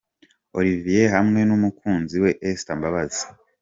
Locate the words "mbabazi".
2.77-3.23